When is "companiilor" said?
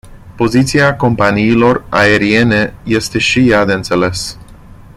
0.95-1.85